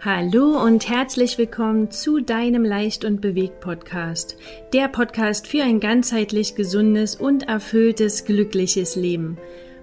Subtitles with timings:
[0.00, 4.36] Hallo und herzlich willkommen zu deinem Leicht und Bewegt Podcast.
[4.72, 9.38] Der Podcast für ein ganzheitlich gesundes und erfülltes, glückliches Leben.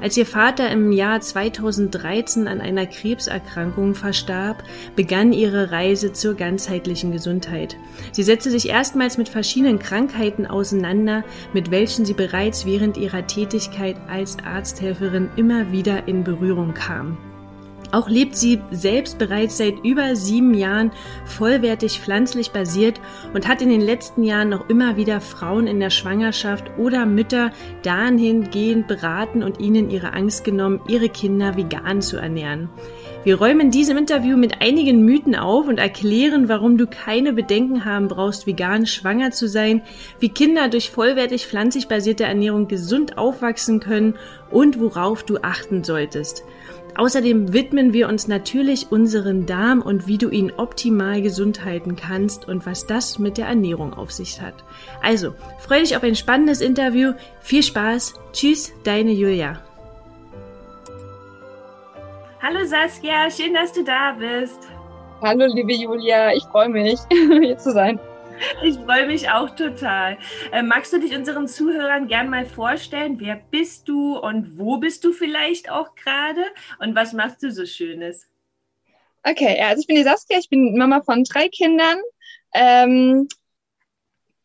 [0.01, 4.62] Als ihr Vater im Jahr 2013 an einer Krebserkrankung verstarb,
[4.95, 7.77] begann ihre Reise zur ganzheitlichen Gesundheit.
[8.12, 13.97] Sie setzte sich erstmals mit verschiedenen Krankheiten auseinander, mit welchen sie bereits während ihrer Tätigkeit
[14.09, 17.19] als Arzthelferin immer wieder in Berührung kam.
[17.91, 20.91] Auch lebt sie selbst bereits seit über sieben Jahren
[21.25, 23.00] vollwertig pflanzlich basiert
[23.33, 27.50] und hat in den letzten Jahren noch immer wieder Frauen in der Schwangerschaft oder Mütter
[27.83, 32.69] dahingehend beraten und ihnen ihre Angst genommen, ihre Kinder vegan zu ernähren.
[33.25, 38.09] Wir räumen diesem Interview mit einigen Mythen auf und erklären, warum du keine Bedenken haben
[38.09, 39.83] brauchst, vegan schwanger zu sein,
[40.20, 44.15] wie Kinder durch vollwertig pflanzlich basierte Ernährung gesund aufwachsen können
[44.50, 46.44] und worauf du achten solltest.
[46.98, 52.48] Außerdem widmen wir uns natürlich unseren Darm und wie du ihn optimal gesund halten kannst
[52.48, 54.64] und was das mit der Ernährung auf sich hat.
[55.00, 57.12] Also, freue dich auf ein spannendes Interview.
[57.41, 58.14] Viel Spaß.
[58.32, 59.62] Tschüss, deine Julia.
[62.42, 64.58] Hallo Saskia, schön, dass du da bist.
[65.22, 68.00] Hallo liebe Julia, ich freue mich, hier zu sein.
[68.62, 70.19] Ich freue mich auch total.
[70.53, 73.19] Äh, magst du dich unseren Zuhörern gern mal vorstellen?
[73.21, 76.43] Wer bist du und wo bist du vielleicht auch gerade?
[76.78, 78.26] Und was machst du so Schönes?
[79.22, 81.99] Okay, also ich bin die Saskia, ich bin Mama von drei Kindern.
[82.54, 83.28] Ähm,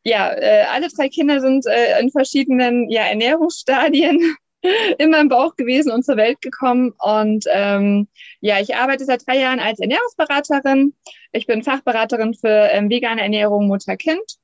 [0.04, 4.36] ja, äh, alle drei Kinder sind äh, in verschiedenen ja, Ernährungsstadien
[4.98, 6.94] immer im Bauch gewesen und zur Welt gekommen.
[7.00, 8.08] Und ähm,
[8.40, 10.94] ja, ich arbeite seit drei Jahren als Ernährungsberaterin.
[11.32, 14.38] Ich bin Fachberaterin für ähm, vegane Ernährung Mutter-Kind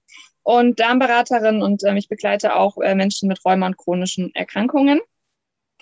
[0.44, 5.00] und Darmberaterin und ähm, ich begleite auch äh, Menschen mit Rheuma und chronischen Erkrankungen.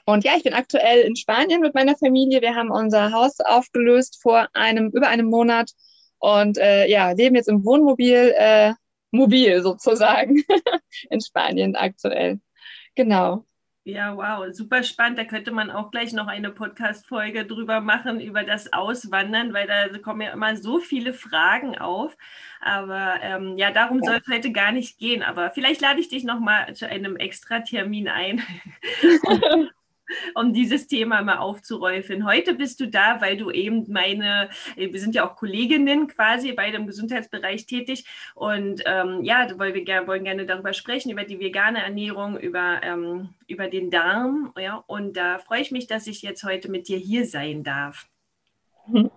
[0.05, 2.41] Und ja, ich bin aktuell in Spanien mit meiner Familie.
[2.41, 5.71] Wir haben unser Haus aufgelöst vor einem, über einem Monat
[6.19, 8.73] und äh, ja, leben jetzt im Wohnmobil, äh,
[9.11, 10.43] mobil sozusagen,
[11.09, 12.39] in Spanien aktuell.
[12.95, 13.45] Genau.
[13.87, 15.17] Ja, wow, super spannend.
[15.17, 19.87] Da könnte man auch gleich noch eine Podcast-Folge drüber machen, über das Auswandern, weil da
[19.99, 22.17] kommen ja immer so viele Fragen auf.
[22.59, 24.11] Aber ähm, ja, darum ja.
[24.11, 25.23] soll es heute gar nicht gehen.
[25.23, 28.41] Aber vielleicht lade ich dich nochmal zu einem Extra-Termin ein.
[30.35, 32.25] um dieses Thema mal aufzuräufen.
[32.25, 36.71] Heute bist du da, weil du eben meine, wir sind ja auch Kolleginnen quasi bei
[36.71, 41.39] dem Gesundheitsbereich tätig und ähm, ja, weil wir ger wollen gerne darüber sprechen, über die
[41.39, 46.21] vegane Ernährung, über, ähm, über den Darm, ja, und da freue ich mich, dass ich
[46.21, 48.07] jetzt heute mit dir hier sein darf.
[48.87, 49.11] Mhm.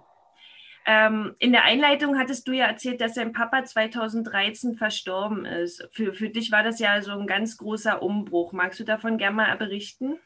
[0.87, 5.87] Ähm, in der Einleitung hattest du ja erzählt, dass dein Papa 2013 verstorben ist.
[5.93, 8.53] Für, für dich war das ja so ein ganz großer Umbruch.
[8.53, 10.19] Magst du davon gerne mal berichten?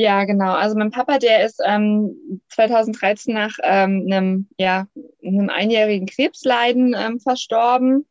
[0.00, 0.52] Ja, genau.
[0.52, 4.86] Also mein Papa, der ist ähm, 2013 nach ähm, einem, ja,
[5.24, 8.06] einem einjährigen Krebsleiden ähm, verstorben.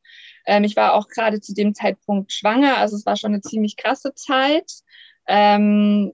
[0.46, 3.78] Ähm, ich war auch gerade zu dem Zeitpunkt schwanger, also es war schon eine ziemlich
[3.78, 4.70] krasse Zeit.
[5.28, 6.12] Ähm,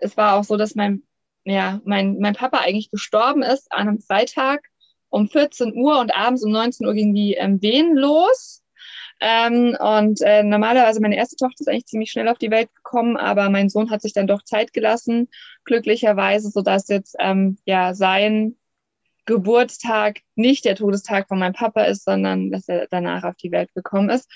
[0.00, 1.04] es war auch so, dass mein,
[1.44, 4.64] ja, mein, mein Papa eigentlich gestorben ist an einem Freitag
[5.08, 8.61] um 14 Uhr und abends um 19 Uhr ging die ähm, Wehen los.
[9.24, 13.16] Ähm, und äh, normalerweise, meine erste Tochter ist eigentlich ziemlich schnell auf die Welt gekommen,
[13.16, 15.28] aber mein Sohn hat sich dann doch Zeit gelassen,
[15.64, 18.56] glücklicherweise, sodass jetzt ähm, ja sein
[19.24, 23.72] Geburtstag nicht der Todestag von meinem Papa ist, sondern dass er danach auf die Welt
[23.74, 24.28] gekommen ist.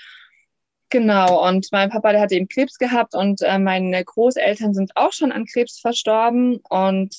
[0.88, 5.12] Genau, und mein Papa, der hatte eben Krebs gehabt und äh, meine Großeltern sind auch
[5.12, 6.58] schon an Krebs verstorben.
[6.68, 7.12] Und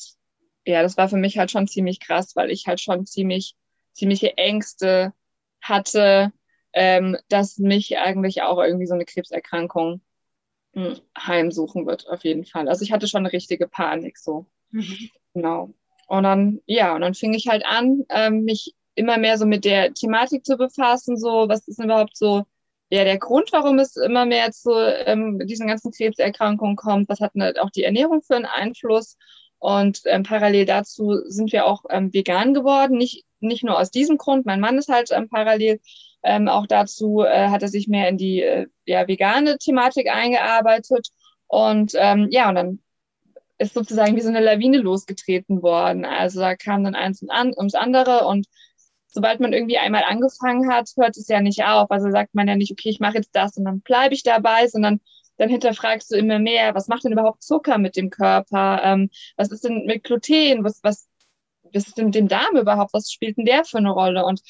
[0.65, 3.55] ja, das war für mich halt schon ziemlich krass, weil ich halt schon ziemlich
[3.91, 5.11] ziemliche Ängste
[5.61, 6.31] hatte,
[6.77, 10.01] ähm, dass mich eigentlich auch irgendwie so eine Krebserkrankung
[10.73, 12.69] hm, heimsuchen wird, auf jeden Fall.
[12.69, 14.45] Also ich hatte schon eine richtige Panik so.
[14.69, 15.09] Mhm.
[15.33, 15.73] Genau.
[16.07, 19.65] Und dann, ja, und dann fing ich halt an, ähm, mich immer mehr so mit
[19.65, 22.45] der Thematik zu befassen, so, was ist denn überhaupt so,
[22.89, 27.33] ja, der Grund, warum es immer mehr zu ähm, diesen ganzen Krebserkrankungen kommt, was hat
[27.39, 29.17] halt auch die Ernährung für einen Einfluss?
[29.57, 34.17] Und ähm, parallel dazu sind wir auch ähm, vegan geworden, nicht, nicht nur aus diesem
[34.17, 35.79] Grund, mein Mann ist halt ähm, parallel
[36.27, 41.07] ähm, auch dazu, äh, hat er sich mehr in die äh, ja, vegane Thematik eingearbeitet.
[41.47, 42.79] Und ähm, ja, und dann
[43.57, 46.05] ist sozusagen wie so eine Lawine losgetreten worden.
[46.05, 48.45] Also da kam dann eins ums andere und
[49.07, 51.89] sobald man irgendwie einmal angefangen hat, hört es ja nicht auf.
[51.89, 54.67] Also sagt man ja nicht, okay, ich mache jetzt das und dann bleibe ich dabei,
[54.67, 54.99] sondern
[55.37, 58.81] dann hinterfragst du immer mehr, was macht denn überhaupt Zucker mit dem Körper?
[58.83, 60.63] Ähm, was ist denn mit Gluten?
[60.63, 61.07] Was, was,
[61.73, 62.93] was ist denn mit dem Darm überhaupt?
[62.93, 64.25] Was spielt denn der für eine Rolle?
[64.25, 64.41] Und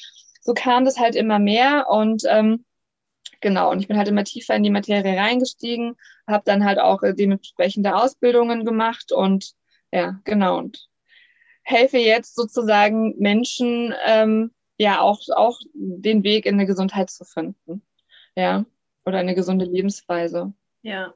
[0.48, 2.64] so kam das halt immer mehr und ähm,
[3.42, 5.94] genau, und ich bin halt immer tiefer in die Materie reingestiegen,
[6.26, 9.52] habe dann halt auch äh, dementsprechende Ausbildungen gemacht und
[9.92, 10.88] ja, genau, und
[11.64, 17.82] helfe jetzt sozusagen Menschen ähm, ja auch, auch den Weg in eine Gesundheit zu finden.
[18.34, 18.64] Ja,
[19.04, 20.54] oder eine gesunde Lebensweise.
[20.80, 21.12] Ja,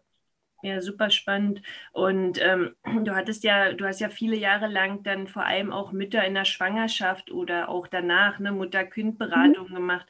[0.62, 1.60] ja, super spannend.
[1.92, 2.74] Und ähm,
[3.04, 6.34] du hattest ja, du hast ja viele Jahre lang dann vor allem auch Mütter in
[6.34, 9.74] der Schwangerschaft oder auch danach eine Mutter-Kind-Beratung mhm.
[9.74, 10.06] gemacht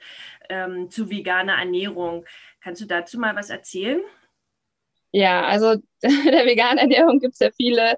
[0.49, 2.27] ähm, zu veganer Ernährung.
[2.61, 4.01] Kannst du dazu mal was erzählen?
[5.11, 7.97] Ja, also der veganen Ernährung gibt es ja viele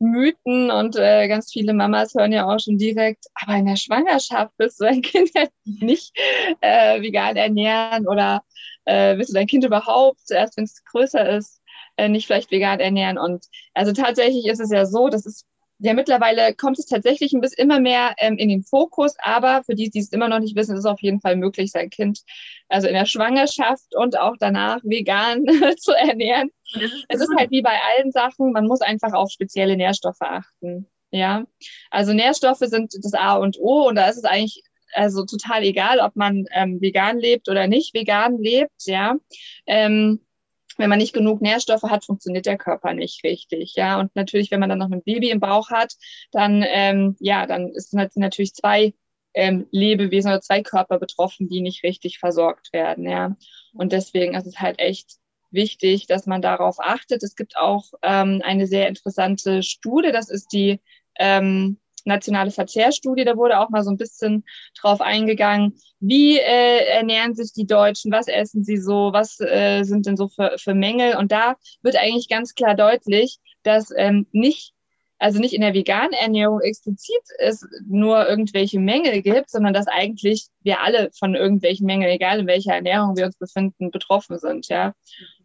[0.00, 4.52] Mythen und äh, ganz viele Mamas hören ja auch schon direkt, aber in der Schwangerschaft
[4.58, 6.12] willst du dein Kind ja nicht
[6.60, 8.42] äh, vegan ernähren oder
[8.84, 11.62] äh, willst du dein Kind überhaupt, erst wenn es größer ist,
[11.96, 13.18] äh, nicht vielleicht vegan ernähren.
[13.18, 15.44] Und also tatsächlich ist es ja so, dass es
[15.78, 19.74] ja mittlerweile kommt es tatsächlich ein bisschen immer mehr ähm, in den Fokus, aber für
[19.74, 22.20] die, die es immer noch nicht wissen, ist es auf jeden Fall möglich, sein Kind
[22.68, 25.44] also in der Schwangerschaft und auch danach vegan
[25.78, 26.50] zu ernähren.
[27.08, 30.88] Es ist halt wie bei allen Sachen, man muss einfach auf spezielle Nährstoffe achten.
[31.10, 31.44] Ja,
[31.90, 34.62] also Nährstoffe sind das A und O und da ist es eigentlich
[34.94, 38.86] also total egal, ob man ähm, vegan lebt oder nicht vegan lebt.
[38.86, 39.16] Ja,
[39.66, 40.20] ähm,
[40.78, 43.74] wenn man nicht genug Nährstoffe hat, funktioniert der Körper nicht richtig.
[43.76, 45.94] Ja, und natürlich, wenn man dann noch ein Baby im Bauch hat,
[46.32, 48.94] dann ähm, ja, dann ist natürlich zwei
[49.34, 53.08] ähm, Lebewesen oder zwei Körper betroffen, die nicht richtig versorgt werden.
[53.08, 53.36] Ja,
[53.72, 55.16] und deswegen ist es halt echt
[55.50, 57.22] wichtig, dass man darauf achtet.
[57.22, 60.80] Es gibt auch ähm, eine sehr interessante Studie, das ist die
[61.18, 64.44] ähm, nationale Verzehrstudie, da wurde auch mal so ein bisschen
[64.80, 70.06] drauf eingegangen, wie äh, ernähren sich die Deutschen, was essen sie so, was äh, sind
[70.06, 71.16] denn so für, für Mängel.
[71.16, 74.74] Und da wird eigentlich ganz klar deutlich, dass ähm, nicht
[75.18, 80.48] also nicht in der veganen Ernährung explizit es nur irgendwelche Mängel gibt, sondern dass eigentlich
[80.62, 84.92] wir alle von irgendwelchen Mängeln, egal in welcher Ernährung wir uns befinden, betroffen sind, ja.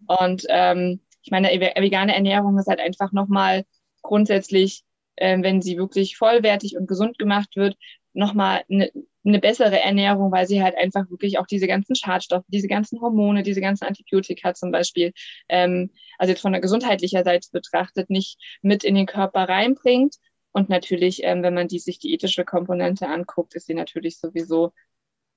[0.06, 3.64] Und ähm, ich meine, vegane Ernährung ist halt einfach nochmal
[4.02, 4.84] grundsätzlich
[5.20, 7.76] äh, wenn sie wirklich vollwertig und gesund gemacht wird,
[8.14, 8.92] nochmal eine,
[9.26, 13.44] eine bessere Ernährung, weil sie halt einfach wirklich auch diese ganzen Schadstoffe, diese ganzen Hormone,
[13.44, 15.14] diese ganzen Antibiotika zum Beispiel,
[15.50, 20.16] ähm, also jetzt von der gesundheitlicher Seite betrachtet, nicht mit in den Körper reinbringt.
[20.52, 24.74] Und natürlich, ähm, wenn man die, sich die ethische Komponente anguckt, ist sie natürlich sowieso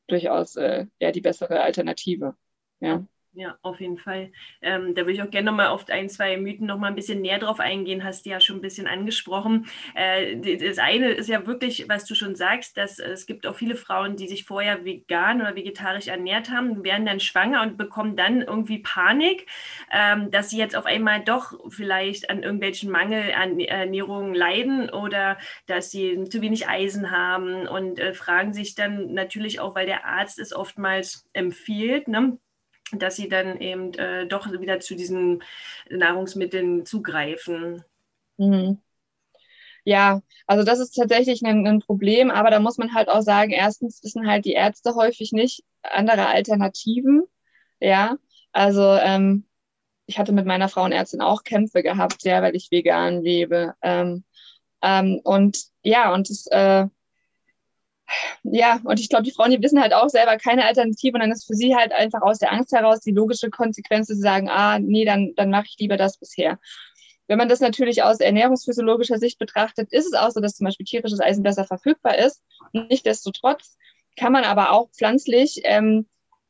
[0.07, 2.35] durchaus äh, ja, die bessere Alternative.
[2.81, 3.07] Ja.
[3.35, 4.31] Ja, auf jeden Fall.
[4.61, 7.39] Ähm, da würde ich auch gerne nochmal auf ein, zwei Mythen nochmal ein bisschen näher
[7.39, 9.65] drauf eingehen, hast du ja schon ein bisschen angesprochen.
[9.95, 13.77] Äh, das eine ist ja wirklich, was du schon sagst, dass es gibt auch viele
[13.77, 18.43] Frauen, die sich vorher vegan oder vegetarisch ernährt haben, werden dann schwanger und bekommen dann
[18.43, 19.47] irgendwie Panik,
[19.91, 25.39] ähm, dass sie jetzt auf einmal doch vielleicht an irgendwelchen Mangel an Ernährung leiden oder
[25.67, 30.05] dass sie zu wenig Eisen haben und äh, fragen sich dann natürlich auch, weil der
[30.05, 32.37] Arzt es oftmals empfiehlt, ne?
[32.99, 35.43] Dass sie dann eben äh, doch wieder zu diesen
[35.91, 37.85] Nahrungsmitteln zugreifen.
[38.37, 38.79] Mhm.
[39.85, 43.51] Ja, also das ist tatsächlich ein, ein, Problem, aber da muss man halt auch sagen,
[43.51, 47.25] erstens wissen halt die Ärzte häufig nicht andere Alternativen.
[47.81, 48.17] Ja,
[48.53, 49.45] also ähm,
[50.07, 53.75] ich hatte mit meiner Frauenärztin auch Kämpfe gehabt, ja, weil ich vegan lebe.
[53.83, 54.25] Ähm,
[54.83, 56.87] ähm, und ja, und es äh,
[58.55, 61.33] ja, und ich glaube, die Frauen, die wissen halt auch selber keine Alternative und dann
[61.33, 64.79] ist für sie halt einfach aus der Angst heraus die logische Konsequenz zu sagen, ah,
[64.79, 66.59] nee, dann, dann mache ich lieber das bisher.
[67.29, 70.85] Wenn man das natürlich aus ernährungsphysiologischer Sicht betrachtet, ist es auch so, dass zum Beispiel
[70.85, 72.43] tierisches Eisen besser verfügbar ist.
[72.75, 73.79] Nichtsdestotrotz
[74.19, 76.07] kann man aber auch pflanzlich ähm,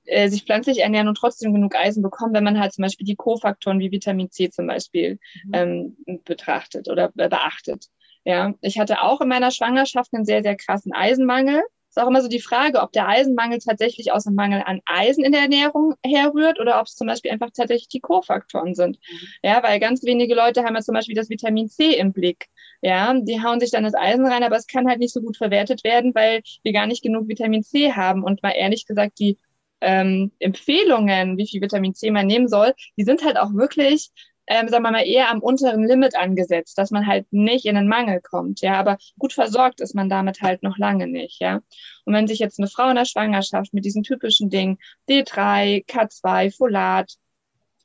[0.06, 3.14] äh, sich pflanzlich ernähren und trotzdem genug Eisen bekommen, wenn man halt zum Beispiel die
[3.14, 5.54] Kofaktoren wie Vitamin C zum Beispiel mhm.
[5.54, 7.86] ähm, betrachtet oder beachtet.
[8.24, 11.62] Ja, ich hatte auch in meiner Schwangerschaft einen sehr, sehr krassen Eisenmangel.
[11.96, 15.24] Ist auch immer so die Frage, ob der Eisenmangel tatsächlich aus einem Mangel an Eisen
[15.24, 18.98] in der Ernährung herrührt oder ob es zum Beispiel einfach tatsächlich die Kofaktoren sind.
[18.98, 19.28] Mhm.
[19.42, 22.48] Ja, weil ganz wenige Leute haben ja zum Beispiel das Vitamin C im Blick.
[22.80, 25.36] Ja, die hauen sich dann das Eisen rein, aber es kann halt nicht so gut
[25.36, 28.24] verwertet werden, weil wir gar nicht genug Vitamin C haben.
[28.24, 29.36] Und mal ehrlich gesagt, die
[29.82, 34.10] ähm, Empfehlungen, wie viel Vitamin C man nehmen soll, die sind halt auch wirklich
[34.46, 37.88] ähm, sagen wir mal, eher am unteren Limit angesetzt, dass man halt nicht in den
[37.88, 41.60] Mangel kommt, ja, aber gut versorgt ist man damit halt noch lange nicht, ja.
[42.04, 46.56] Und wenn sich jetzt eine Frau in der Schwangerschaft mit diesen typischen Dingen D3, K2,
[46.56, 47.12] Folat,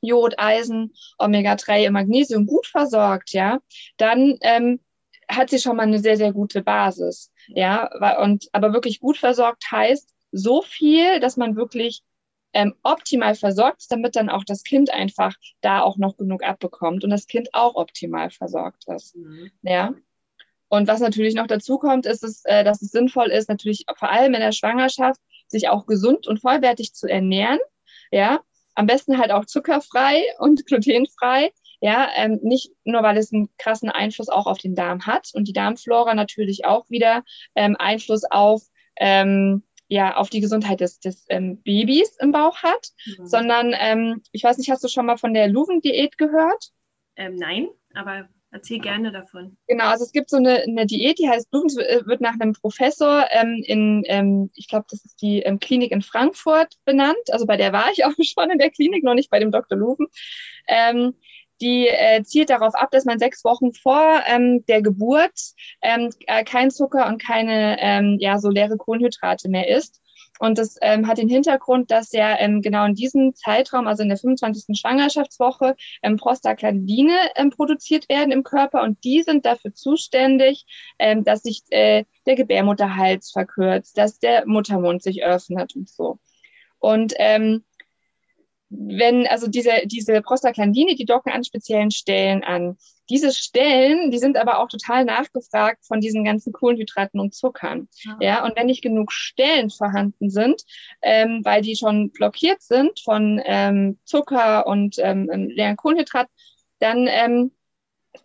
[0.00, 3.60] Jod, Eisen, Omega-3 und Magnesium gut versorgt, ja,
[3.96, 4.80] dann ähm,
[5.28, 7.88] hat sie schon mal eine sehr, sehr gute Basis, ja,
[8.22, 12.02] und aber wirklich gut versorgt heißt so viel, dass man wirklich
[12.52, 17.04] ähm, optimal versorgt ist, damit dann auch das Kind einfach da auch noch genug abbekommt
[17.04, 19.16] und das Kind auch optimal versorgt ist.
[19.16, 19.50] Mhm.
[19.62, 19.94] Ja.
[20.68, 24.10] Und was natürlich noch dazu kommt, ist, es, äh, dass es sinnvoll ist, natürlich vor
[24.10, 27.58] allem in der Schwangerschaft, sich auch gesund und vollwertig zu ernähren.
[28.10, 28.40] Ja,
[28.74, 31.52] am besten halt auch zuckerfrei und glutenfrei.
[31.80, 35.46] Ja, ähm, nicht nur, weil es einen krassen Einfluss auch auf den Darm hat und
[35.46, 37.22] die Darmflora natürlich auch wieder
[37.54, 38.62] ähm, Einfluss auf
[38.96, 43.26] ähm, ja auf die Gesundheit des, des ähm, Babys im Bauch hat, mhm.
[43.26, 46.70] sondern ähm, ich weiß nicht, hast du schon mal von der Luven-Diät gehört?
[47.16, 49.56] Ähm, nein, aber erzähl gerne davon.
[49.66, 52.52] Genau, also es gibt so eine, eine Diät, die heißt Luven, äh, wird nach einem
[52.52, 57.16] Professor ähm, in, ähm, ich glaube, das ist die ähm, Klinik in Frankfurt benannt.
[57.30, 59.76] Also bei der war ich auch schon in der Klinik, noch nicht bei dem Dr.
[59.76, 60.06] Luven.
[61.60, 65.38] Die äh, zielt darauf ab, dass man sechs Wochen vor ähm, der Geburt
[65.82, 70.00] ähm, äh, kein Zucker und keine ähm, ja, so leere Kohlenhydrate mehr isst.
[70.38, 74.08] Und das ähm, hat den Hintergrund, dass ja ähm, genau in diesem Zeitraum, also in
[74.08, 74.78] der 25.
[74.78, 80.64] Schwangerschaftswoche, ähm, Prostaglandine ähm, produziert werden im Körper und die sind dafür zuständig,
[80.98, 86.18] ähm, dass sich äh, der Gebärmutterhals verkürzt, dass der Muttermund sich öffnet und so.
[86.78, 87.64] Und ähm,
[88.70, 92.76] wenn, also diese, diese Prostaglandine, die docken an speziellen Stellen an.
[93.08, 97.88] Diese Stellen, die sind aber auch total nachgefragt von diesen ganzen Kohlenhydraten und Zuckern.
[98.02, 100.62] Ja, ja und wenn nicht genug Stellen vorhanden sind,
[101.00, 106.32] ähm, weil die schon blockiert sind von ähm, Zucker und ähm, ähm leeren Kohlenhydraten,
[106.78, 107.52] dann, ähm,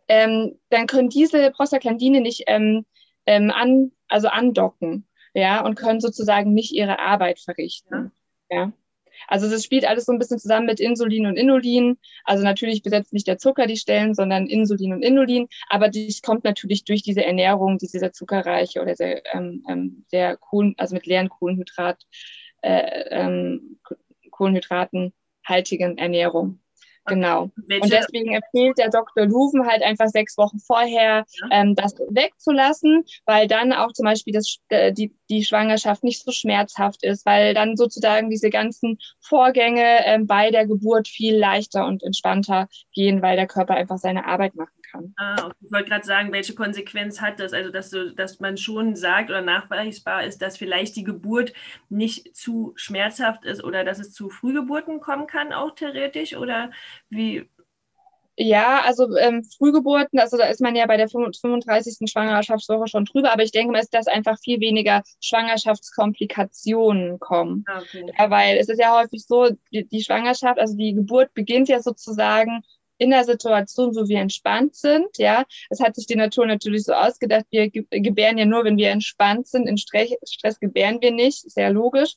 [0.10, 2.86] ähm, dann können diese Prostaglandine nicht ähm,
[3.26, 8.12] ähm, an, also andocken, ja, und können sozusagen nicht ihre Arbeit verrichten.
[8.52, 8.58] Ja.
[8.58, 8.74] ja.
[9.28, 11.98] Also das spielt alles so ein bisschen zusammen mit Insulin und Inulin.
[12.24, 15.48] Also natürlich besetzt nicht der Zucker die Stellen, sondern Insulin und Inulin.
[15.70, 20.38] Aber dies kommt natürlich durch diese Ernährung, diese sehr zuckerreiche oder sehr, ähm, ähm, sehr
[20.38, 22.04] Kohlen, also mit leeren Kohlenhydrat,
[22.62, 23.80] äh, ähm,
[24.32, 26.63] Kohlenhydratenhaltigen Ernährung.
[27.06, 27.44] Genau.
[27.58, 29.26] Und deswegen empfiehlt der Dr.
[29.26, 31.48] Luven halt einfach sechs Wochen vorher ja.
[31.52, 36.32] ähm, das wegzulassen, weil dann auch zum Beispiel das, äh, die, die Schwangerschaft nicht so
[36.32, 42.04] schmerzhaft ist, weil dann sozusagen diese ganzen Vorgänge ähm, bei der Geburt viel leichter und
[42.04, 45.14] entspannter gehen, weil der Körper einfach seine Arbeit machen kann.
[45.18, 45.56] Ah, okay.
[45.62, 47.54] Ich wollte gerade sagen, welche Konsequenz hat das?
[47.54, 51.54] Also, dass, du, dass man schon sagt oder nachweisbar ist, dass vielleicht die Geburt
[51.90, 56.36] nicht zu schmerzhaft ist oder dass es zu Frühgeburten kommen kann, auch theoretisch?
[56.36, 56.72] Oder
[57.10, 57.50] wie?
[58.36, 62.10] Ja, also ähm, Frühgeburten, also da ist man ja bei der 35.
[62.10, 67.64] Schwangerschaftswoche schon drüber, aber ich denke mal, dass einfach viel weniger Schwangerschaftskomplikationen kommen.
[67.68, 68.12] Ah, okay.
[68.18, 71.80] Ja, weil es ist ja häufig so, die, die Schwangerschaft, also die Geburt beginnt ja
[71.80, 72.64] sozusagen
[72.98, 75.18] in der Situation, wo wir entspannt sind.
[75.18, 78.92] Ja, es hat sich die Natur natürlich so ausgedacht, wir gebären ja nur, wenn wir
[78.92, 79.68] entspannt sind.
[79.68, 82.16] In Stress, Stress gebären wir nicht, sehr logisch.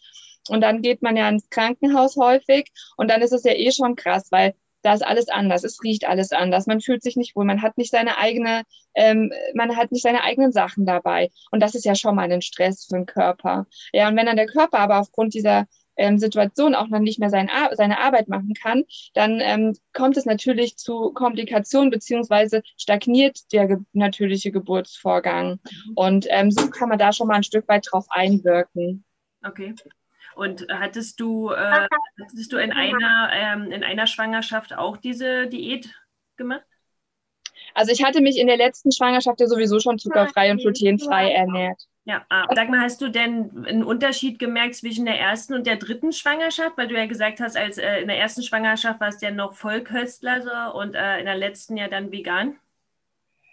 [0.48, 3.96] Und dann geht man ja ins Krankenhaus häufig und dann ist es ja eh schon
[3.96, 7.44] krass, weil da ist alles anders, es riecht alles anders, man fühlt sich nicht wohl,
[7.44, 8.62] man hat nicht seine eigene,
[8.94, 11.30] ähm, man hat nicht seine eigenen Sachen dabei.
[11.50, 13.66] Und das ist ja schon mal ein Stress für den Körper.
[13.92, 15.66] Ja, und wenn dann der Körper aber aufgrund dieser
[15.96, 18.84] ähm, Situation auch noch nicht mehr sein, seine Arbeit machen kann,
[19.14, 25.52] dann ähm, kommt es natürlich zu Komplikationen beziehungsweise stagniert der ge natürliche Geburtsvorgang.
[25.62, 25.92] Mhm.
[25.94, 29.04] Und ähm, so kann man da schon mal ein Stück weit drauf einwirken.
[29.44, 29.74] Okay.
[30.34, 31.88] Und hattest du, äh,
[32.22, 35.94] hattest du in einer, ähm, in einer Schwangerschaft auch diese Diät
[36.36, 36.66] gemacht?
[37.76, 41.78] Also ich hatte mich in der letzten Schwangerschaft ja sowieso schon zuckerfrei und glutenfrei ernährt.
[42.06, 45.76] Ja, ah, sag mal, hast du denn einen Unterschied gemerkt zwischen der ersten und der
[45.76, 46.78] dritten Schwangerschaft?
[46.78, 49.52] Weil du ja gesagt hast, als äh, in der ersten Schwangerschaft warst du ja noch
[49.52, 52.56] Vollköstler so, und äh, in der letzten ja dann vegan.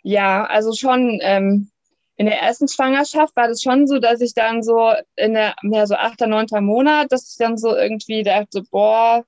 [0.03, 1.70] Ja, also schon ähm,
[2.15, 5.86] in der ersten Schwangerschaft war das schon so, dass ich dann so in der, ja,
[5.86, 9.25] so achter, neunter Monat, dass ich dann so irgendwie dachte, boah,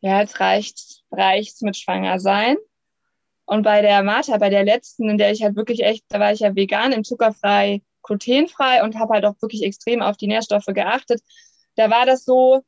[0.00, 2.58] ja, jetzt reicht, reicht's mit Schwanger sein.
[3.46, 6.32] Und bei der Martha, bei der letzten, in der ich halt wirklich echt, da war
[6.32, 10.66] ich ja vegan im zuckerfrei glutenfrei und habe halt auch wirklich extrem auf die Nährstoffe
[10.66, 11.22] geachtet.
[11.76, 12.62] Da war das so,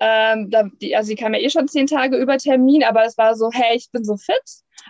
[0.00, 3.18] ähm, da, die, also sie kam ja eh schon zehn Tage über Termin, aber es
[3.18, 4.42] war so, hey, ich bin so fit.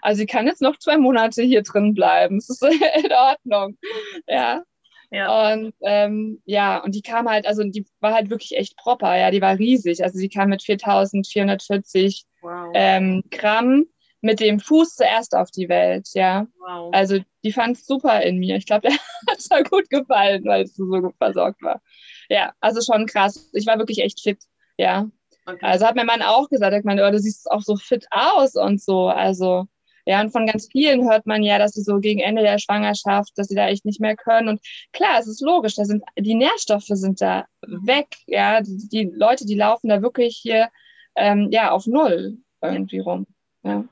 [0.03, 2.37] Also sie kann jetzt noch zwei Monate hier drin bleiben.
[2.37, 2.63] Es ist
[3.05, 3.79] in Ordnung.
[4.27, 4.63] Ja.
[5.11, 5.53] Ja.
[5.53, 9.31] Und ähm, ja, und die kam halt, also die war halt wirklich echt proper, ja,
[9.31, 10.05] die war riesig.
[10.05, 12.71] Also sie kam mit 4440 wow.
[12.75, 13.87] ähm, Gramm
[14.21, 16.47] mit dem Fuß zuerst auf die Welt, ja.
[16.59, 16.91] Wow.
[16.93, 18.57] Also die fand es super in mir.
[18.57, 21.81] Ich glaube, der hat es gut gefallen, weil es so gut versorgt war.
[22.29, 23.51] Ja, also schon krass.
[23.53, 24.43] Ich war wirklich echt fit,
[24.77, 25.09] ja.
[25.47, 25.65] Okay.
[25.65, 28.55] Also hat mein Mann auch gesagt, ich meine, oh, du siehst auch so fit aus
[28.55, 29.07] und so.
[29.09, 29.67] Also
[30.05, 33.33] ja, und von ganz vielen hört man ja, dass sie so gegen Ende der Schwangerschaft,
[33.37, 34.49] dass sie da echt nicht mehr können.
[34.49, 34.61] Und
[34.93, 38.07] klar, es ist logisch, da sind die Nährstoffe sind da weg.
[38.27, 40.71] Ja, die, die Leute, die laufen da wirklich hier
[41.15, 43.27] ähm, ja auf null irgendwie rum.
[43.63, 43.85] Ja.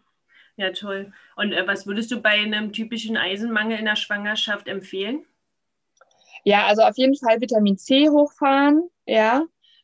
[0.57, 1.13] Ja, toll.
[1.37, 5.25] Und äh, was würdest du bei einem typischen Eisenmangel in der Schwangerschaft empfehlen?
[6.45, 9.43] Ja, also auf jeden Fall Vitamin C hochfahren, ja.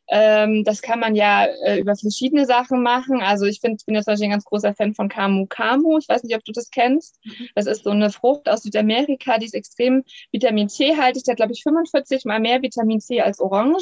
[0.09, 3.21] Ähm, das kann man ja äh, über verschiedene Sachen machen.
[3.21, 5.97] Also ich find, bin jetzt natürlich ein ganz großer Fan von Camu Camu.
[5.97, 7.19] Ich weiß nicht, ob du das kennst.
[7.23, 7.49] Mhm.
[7.55, 11.23] Das ist so eine Frucht aus Südamerika, die ist extrem Vitamin C haltig.
[11.23, 13.75] Die hat, glaube ich, 45 mal mehr Vitamin C als Orangen.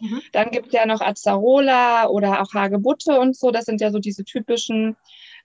[0.00, 0.22] Mhm.
[0.32, 3.50] Dann gibt es ja noch Azarola oder auch Hagebutte und so.
[3.50, 4.96] Das sind ja so diese typischen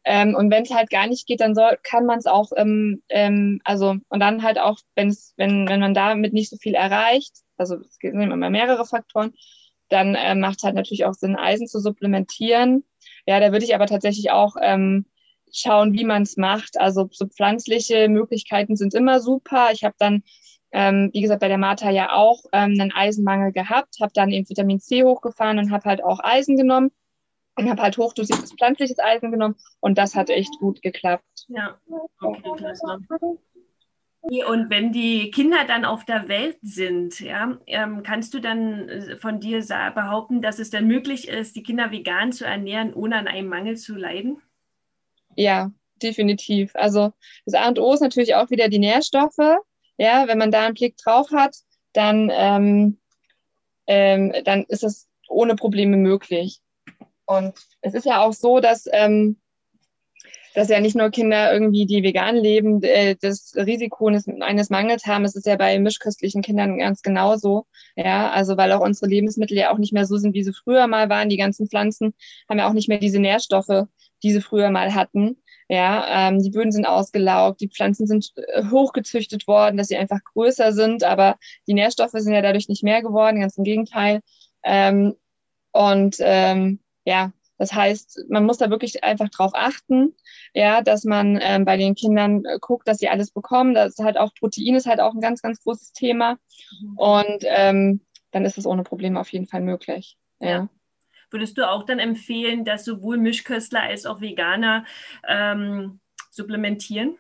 [0.06, 3.02] ähm, und wenn es halt gar nicht geht, dann soll, kann man es auch, ähm,
[3.10, 7.34] ähm, also und dann halt auch, wenn's, wenn, wenn man damit nicht so viel erreicht,
[7.58, 9.34] also es gibt immer mehrere Faktoren,
[9.90, 12.84] dann äh, macht es halt natürlich auch Sinn, Eisen zu supplementieren.
[13.26, 15.06] Ja, da würde ich aber tatsächlich auch ähm,
[15.54, 16.80] schauen, wie man es macht.
[16.80, 19.70] Also so pflanzliche Möglichkeiten sind immer super.
[19.72, 20.24] Ich habe dann,
[20.72, 24.50] ähm, wie gesagt, bei der Martha ja auch ähm, einen Eisenmangel gehabt, habe dann eben
[24.50, 26.92] Vitamin C hochgefahren und habe halt auch Eisen genommen
[27.56, 31.46] und habe halt hochdosiertes pflanzliches Eisen genommen und das hat echt gut geklappt.
[31.48, 31.80] Ja,
[32.20, 33.00] okay, klasse.
[34.24, 39.18] Und wenn die Kinder dann auf der Welt sind, ja, ähm, kannst du dann äh,
[39.18, 39.60] von dir
[39.94, 43.76] behaupten, dass es dann möglich ist, die Kinder vegan zu ernähren, ohne an einem Mangel
[43.76, 44.42] zu leiden?
[45.36, 46.72] Ja, definitiv.
[46.74, 47.12] Also
[47.46, 49.58] das A und O ist natürlich auch wieder die Nährstoffe.
[49.98, 51.58] Ja, wenn man da einen Blick drauf hat,
[51.92, 53.00] dann, ähm,
[53.88, 56.62] ähm, dann ist es ohne Probleme möglich.
[57.26, 59.38] Und es ist ja auch so, dass ähm,
[60.54, 65.26] dass ja nicht nur Kinder irgendwie, die vegan leben, äh, das Risiko eines Mangels haben.
[65.26, 67.66] Es ist ja bei mischköstlichen Kindern ganz genauso.
[67.96, 70.88] Ja, also weil auch unsere Lebensmittel ja auch nicht mehr so sind, wie sie früher
[70.88, 71.30] mal waren.
[71.30, 72.14] Die ganzen Pflanzen
[72.50, 73.88] haben ja auch nicht mehr diese Nährstoffe,
[74.22, 75.38] die sie früher mal hatten.
[75.70, 80.20] Ja, ähm, die Böden sind ausgelaugt, die Pflanzen sind äh, hochgezüchtet worden, dass sie einfach
[80.34, 84.20] größer sind, aber die Nährstoffe sind ja dadurch nicht mehr geworden, ganz im Gegenteil.
[84.64, 85.16] Ähm,
[85.72, 90.16] und ähm, ja, das heißt, man muss da wirklich einfach drauf achten,
[90.54, 93.74] ja, dass man ähm, bei den Kindern äh, guckt, dass sie alles bekommen.
[93.74, 96.38] Das ist halt auch Protein ist halt auch ein ganz, ganz großes Thema.
[96.82, 96.98] Mhm.
[96.98, 100.18] Und ähm, dann ist es ohne Probleme auf jeden Fall möglich.
[100.40, 100.50] Ja.
[100.50, 100.70] ja.
[101.30, 104.86] Würdest du auch dann empfehlen, dass sowohl Mischköstler als auch Veganer
[105.28, 107.18] ähm, supplementieren?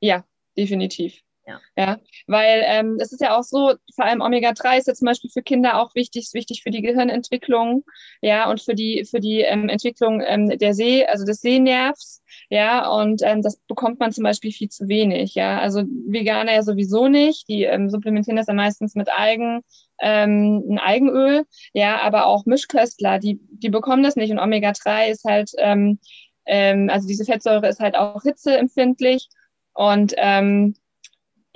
[0.00, 0.24] Ja,
[0.56, 1.22] definitiv.
[1.48, 1.60] Ja.
[1.76, 5.30] ja, weil ähm, es ist ja auch so, vor allem Omega-3 ist ja zum Beispiel
[5.30, 7.84] für Kinder auch wichtig, ist wichtig für die Gehirnentwicklung,
[8.20, 12.88] ja, und für die, für die ähm, Entwicklung ähm, der Seh, also des Sehnervs, ja,
[12.88, 15.60] und ähm, das bekommt man zum Beispiel viel zu wenig, ja.
[15.60, 19.60] Also Veganer ja sowieso nicht, die ähm, supplementieren das ja meistens mit Algen,
[20.00, 25.22] ähm, ein Algenöl, ja, aber auch Mischköstler, die, die bekommen das nicht und Omega-3 ist
[25.24, 26.00] halt, ähm,
[26.44, 29.28] ähm, also diese Fettsäure ist halt auch hitzeempfindlich
[29.74, 30.74] und ähm,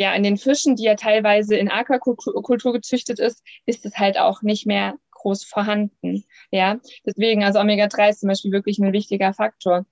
[0.01, 4.41] ja, in den Fischen, die ja teilweise in Aquakultur gezüchtet ist, ist es halt auch
[4.41, 6.25] nicht mehr groß vorhanden.
[6.51, 9.85] Ja, deswegen, also Omega-3 ist zum Beispiel wirklich ein wichtiger Faktor.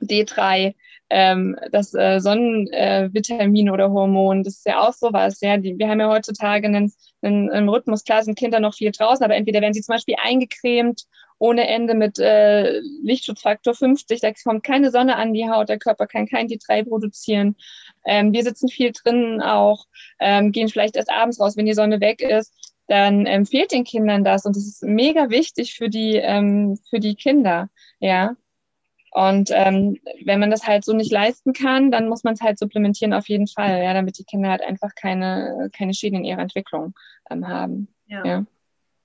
[0.00, 0.74] D3,
[1.10, 5.40] ähm, das äh, Sonnenvitamin äh, oder Hormon, das ist ja auch sowas.
[5.40, 6.92] Ja, die, wir haben ja heutzutage einen,
[7.22, 8.04] einen, einen Rhythmus.
[8.04, 11.04] Klar sind Kinder noch viel draußen, aber entweder werden sie zum Beispiel eingecremt
[11.40, 16.06] ohne Ende mit äh, Lichtschutzfaktor 50, da kommt keine Sonne an die Haut, der Körper
[16.06, 17.56] kann kein D3 produzieren.
[18.04, 19.86] Ähm, wir sitzen viel drinnen auch,
[20.20, 22.54] ähm, gehen vielleicht erst abends raus, wenn die Sonne weg ist.
[22.88, 27.00] Dann ähm, fehlt den Kindern das und das ist mega wichtig für die, ähm, für
[27.00, 27.70] die Kinder,
[28.00, 28.36] ja.
[29.10, 32.58] Und ähm, wenn man das halt so nicht leisten kann, dann muss man es halt
[32.58, 36.42] supplementieren auf jeden Fall, ja, damit die Kinder halt einfach keine, keine Schäden in ihrer
[36.42, 36.94] Entwicklung
[37.30, 37.88] ähm, haben.
[38.06, 38.24] ja.
[38.24, 38.46] ja.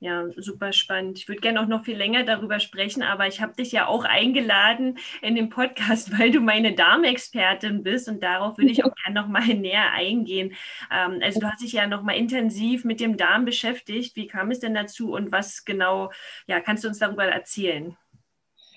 [0.02, 1.18] Ja, super spannend.
[1.18, 4.04] Ich würde gerne auch noch viel länger darüber sprechen, aber ich habe dich ja auch
[4.04, 9.22] eingeladen in den Podcast, weil du meine Darmexpertin bist und darauf würde ich auch gerne
[9.22, 10.54] noch mal näher eingehen.
[10.92, 14.16] Ähm, also du hast dich ja noch mal intensiv mit dem Darm beschäftigt.
[14.16, 16.12] Wie kam es denn dazu und was genau,
[16.46, 17.98] ja, kannst du uns darüber erzählen?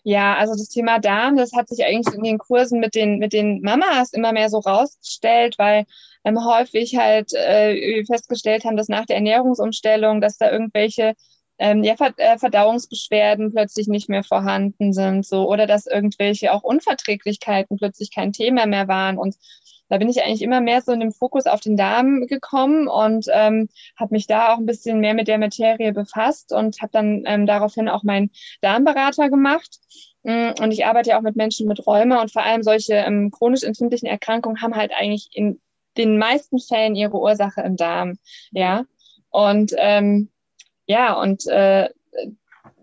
[0.08, 3.34] Ja, also das Thema Darm, das hat sich eigentlich in den Kursen mit den, mit
[3.34, 5.84] den Mamas immer mehr so rausgestellt, weil
[6.24, 11.12] ähm, häufig halt äh, festgestellt haben, dass nach der Ernährungsumstellung, dass da irgendwelche
[11.58, 17.76] ähm, ja, äh, Verdauungsbeschwerden plötzlich nicht mehr vorhanden sind, so oder dass irgendwelche auch Unverträglichkeiten
[17.76, 19.18] plötzlich kein Thema mehr waren.
[19.18, 19.36] Und
[19.88, 23.26] da bin ich eigentlich immer mehr so in dem Fokus auf den Darm gekommen und
[23.32, 27.24] ähm, habe mich da auch ein bisschen mehr mit der Materie befasst und habe dann
[27.26, 29.78] ähm, daraufhin auch meinen Darmberater gemacht.
[30.22, 33.30] Mm, und ich arbeite ja auch mit Menschen mit Rheuma und vor allem solche ähm,
[33.30, 35.60] chronisch entzündlichen Erkrankungen haben halt eigentlich in
[35.96, 38.18] den meisten Fällen ihre Ursache im Darm.
[38.50, 38.84] Ja.
[39.30, 40.30] Und ähm,
[40.86, 41.90] ja, und äh,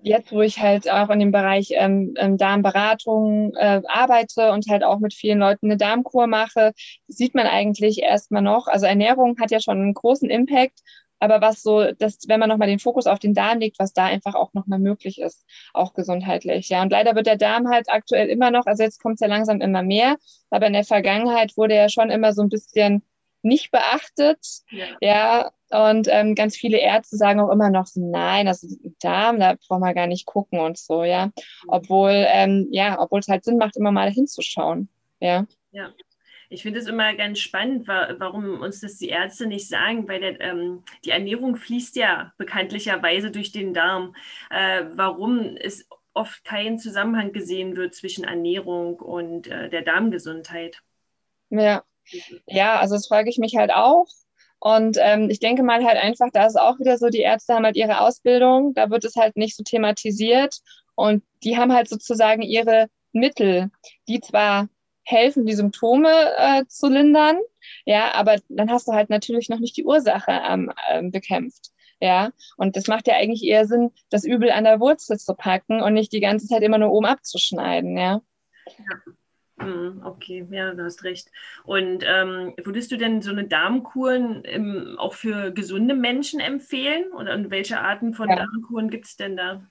[0.06, 4.84] jetzt, wo ich halt auch in dem Bereich ähm, ähm, Darmberatung äh, arbeite und halt
[4.84, 6.74] auch mit vielen Leuten eine Darmkur mache,
[7.08, 10.80] sieht man eigentlich erstmal noch, also Ernährung hat ja schon einen großen Impact,
[11.20, 14.06] aber was so, dass, wenn man nochmal den Fokus auf den Darm legt, was da
[14.06, 16.70] einfach auch nochmal möglich ist, auch gesundheitlich.
[16.70, 19.28] Ja, und leider wird der Darm halt aktuell immer noch, also jetzt kommt es ja
[19.28, 20.18] langsam immer mehr,
[20.52, 23.02] aber in der Vergangenheit wurde er schon immer so ein bisschen
[23.42, 24.40] nicht beachtet.
[24.70, 28.84] Ja, ja und ähm, ganz viele Ärzte sagen auch immer noch so, nein, das ist
[28.84, 31.28] ein Darm, da brauchen wir gar nicht gucken und so, ja.
[31.28, 31.32] Mhm.
[31.68, 34.90] Obwohl, ähm, ja, obwohl es halt Sinn macht, immer mal hinzuschauen.
[35.20, 35.46] Ja.
[35.72, 35.92] Ja.
[36.50, 40.40] Ich finde es immer ganz spannend, warum uns das die Ärzte nicht sagen, weil der,
[40.42, 44.16] ähm, die Ernährung fließt ja bekanntlicherweise durch den Darm.
[44.52, 50.82] Äh, warum es oft kein Zusammenhang gesehen wird zwischen Ernährung und äh, der Darmgesundheit.
[51.50, 51.84] Ja,
[52.46, 54.08] ja, also das frage ich mich halt auch.
[54.60, 57.66] Und ähm, ich denke mal halt einfach, da ist auch wieder so, die Ärzte haben
[57.66, 60.58] halt ihre Ausbildung, da wird es halt nicht so thematisiert.
[60.96, 63.70] Und die haben halt sozusagen ihre Mittel,
[64.08, 64.70] die zwar
[65.04, 67.38] helfen, die Symptome äh, zu lindern,
[67.86, 71.72] ja, aber dann hast du halt natürlich noch nicht die Ursache ähm, ähm, bekämpft.
[72.02, 75.82] Ja, und das macht ja eigentlich eher Sinn, das Übel an der Wurzel zu packen
[75.82, 78.22] und nicht die ganze Zeit immer nur oben abzuschneiden, ja.
[78.68, 79.14] ja.
[79.58, 81.32] Hm, okay, ja, du hast recht.
[81.64, 87.12] Und ähm, würdest du denn so eine Darmkuren im, auch für gesunde Menschen empfehlen?
[87.14, 88.36] Oder welche Arten von ja.
[88.36, 89.66] Darmkuren gibt es denn da?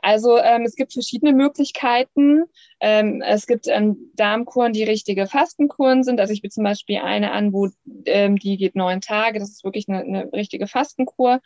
[0.00, 2.44] Also ähm, es gibt verschiedene Möglichkeiten.
[2.80, 6.20] Ähm, es gibt ähm, Darmkuren, die richtige Fastenkuren sind.
[6.20, 7.68] Also ich biete zum Beispiel eine an, wo
[8.04, 9.38] ähm, die geht neun Tage.
[9.38, 11.40] Das ist wirklich eine, eine richtige Fastenkur.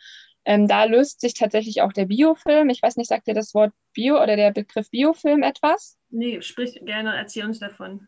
[0.45, 2.69] Ähm, da löst sich tatsächlich auch der Biofilm.
[2.69, 5.97] Ich weiß nicht, sagt dir das Wort Bio oder der Begriff Biofilm etwas?
[6.13, 8.07] Nee, sprich gerne, erzähl uns davon.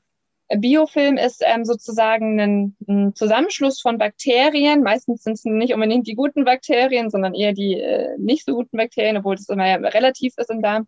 [0.58, 4.84] Biofilm ist ähm, sozusagen ein, ein, Zusammenschluss von Bakterien.
[4.84, 8.78] Meistens sind es nicht unbedingt die guten Bakterien, sondern eher die äh, nicht so guten
[8.78, 10.88] Bakterien, obwohl es immer relativ ist im Darm.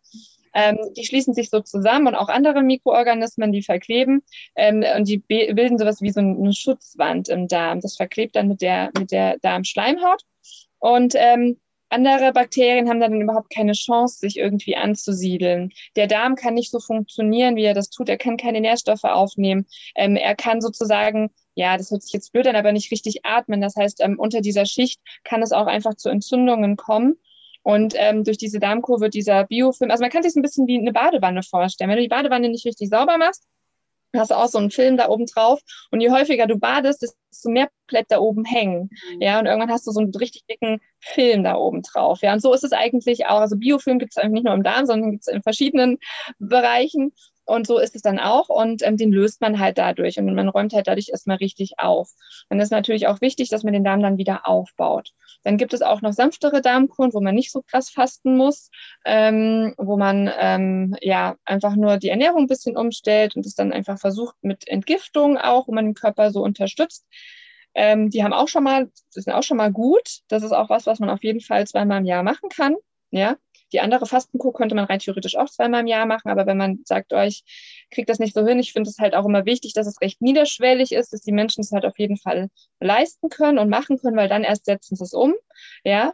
[0.54, 4.22] Ähm, die schließen sich so zusammen und auch andere Mikroorganismen, die verkleben
[4.56, 7.82] ähm, und die bilden sowas wie so eine Schutzwand im Darm.
[7.82, 10.22] Das verklebt dann mit der, mit der Darmschleimhaut.
[10.78, 15.72] Und ähm, andere Bakterien haben dann überhaupt keine Chance, sich irgendwie anzusiedeln.
[15.96, 18.10] Der Darm kann nicht so funktionieren, wie er das tut.
[18.10, 19.66] Er kann keine Nährstoffe aufnehmen.
[19.96, 23.62] Ähm, er kann sozusagen, ja, das hört sich jetzt blöd an, aber nicht richtig atmen.
[23.62, 27.18] Das heißt, ähm, unter dieser Schicht kann es auch einfach zu Entzündungen kommen.
[27.64, 30.78] Und ähm, durch diese Darmkur wird dieser Biofilm, also man kann sich ein bisschen wie
[30.78, 31.90] eine Badewanne vorstellen.
[31.90, 33.46] Wenn du die Badewanne nicht richtig sauber machst,
[34.18, 35.62] hast du auch so einen Film da oben drauf.
[35.92, 38.90] Und je häufiger du badest, desto mehr bleibt da oben hängen.
[39.14, 39.22] Mhm.
[39.22, 42.22] Ja, und irgendwann hast du so einen richtig dicken Film da oben drauf.
[42.22, 43.40] Ja, und so ist es eigentlich auch.
[43.40, 45.98] Also Biofilm gibt es nicht nur im Darm, sondern gibt es in verschiedenen
[46.40, 47.14] Bereichen.
[47.48, 48.50] Und so ist es dann auch.
[48.50, 50.20] Und ähm, den löst man halt dadurch.
[50.20, 52.12] Und man räumt halt dadurch erstmal richtig auf.
[52.50, 55.14] Dann ist natürlich auch wichtig, dass man den Darm dann wieder aufbaut.
[55.44, 58.70] Dann gibt es auch noch sanftere Darmkuren, wo man nicht so krass fasten muss,
[59.06, 63.72] ähm, wo man ähm, ja einfach nur die Ernährung ein bisschen umstellt und es dann
[63.72, 67.06] einfach versucht mit Entgiftung auch, wo man den Körper so unterstützt.
[67.74, 70.20] Ähm, die haben auch schon mal, sind auch schon mal gut.
[70.28, 72.76] Das ist auch was, was man auf jeden Fall zweimal im Jahr machen kann.
[73.12, 73.38] Ja,
[73.74, 76.80] die andere Fastenkur könnte man rein theoretisch auch zweimal im Jahr machen, aber wenn man
[76.86, 77.44] sagt, oh, ich
[77.92, 80.22] kriege das nicht so hin, ich finde es halt auch immer wichtig, dass es recht
[80.22, 82.50] niederschwellig ist, dass die Menschen es halt auf jeden Fall
[82.80, 85.34] leisten können und machen können, weil dann erst setzen sie es um.
[85.84, 86.14] Ja,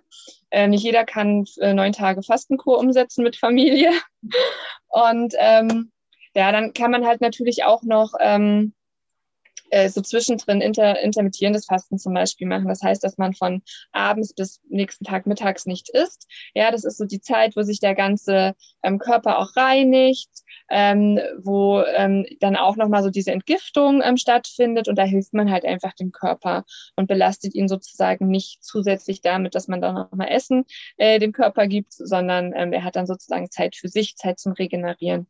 [0.49, 3.91] äh, nicht jeder kann äh, neun Tage Fastenkur umsetzen mit Familie.
[4.87, 5.91] Und ähm,
[6.35, 8.73] ja, dann kann man halt natürlich auch noch ähm,
[9.73, 12.67] äh, so zwischendrin inter, intermittierendes Fasten zum Beispiel machen.
[12.67, 16.27] Das heißt, dass man von abends bis nächsten Tag mittags nicht isst.
[16.53, 20.29] Ja, das ist so die Zeit, wo sich der ganze ähm, Körper auch reinigt,
[20.69, 25.49] ähm, wo ähm, dann auch nochmal so diese Entgiftung ähm, stattfindet und da hilft man
[25.49, 30.29] halt einfach dem Körper und belastet ihn sozusagen nicht zusätzlich damit, dass man dann nochmal
[30.29, 30.65] Essen
[30.97, 34.53] äh, dem Körper gibt, sondern ähm, er hat dann sozusagen Zeit für sich, Zeit zum
[34.53, 35.25] Regenerieren.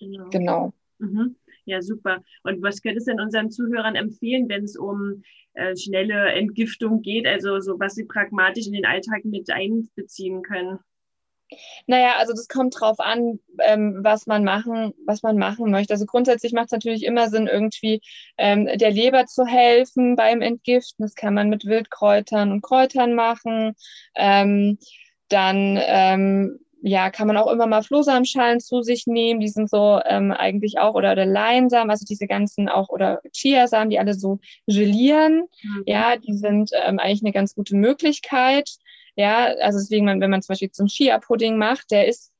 [0.00, 0.28] Genau.
[0.30, 0.72] genau.
[0.98, 1.36] Mhm.
[1.66, 2.22] Ja, super.
[2.44, 5.22] Und was könntest du denn unseren Zuhörern empfehlen, wenn es um
[5.54, 10.78] äh, schnelle Entgiftung geht, also so was sie pragmatisch in den Alltag mit einbeziehen können?
[11.86, 15.92] Naja, also das kommt drauf an, ähm, was man machen, was man machen möchte.
[15.92, 18.00] Also grundsätzlich macht es natürlich immer Sinn, irgendwie
[18.36, 21.04] ähm, der Leber zu helfen beim Entgiften.
[21.04, 23.74] Das kann man mit Wildkräutern und Kräutern machen.
[24.16, 24.78] Ähm,
[25.28, 29.40] dann ähm, ja, kann man auch immer mal Flohsamenschalen zu sich nehmen.
[29.40, 33.90] Die sind so ähm, eigentlich auch, oder, oder Leinsamen, also diese ganzen auch, oder Chiasamen,
[33.90, 35.46] die alle so gelieren.
[35.62, 35.82] Mhm.
[35.86, 38.70] Ja, die sind ähm, eigentlich eine ganz gute Möglichkeit.
[39.16, 42.32] Ja, also deswegen, wenn man zum Beispiel so einen Chia-Pudding macht, der ist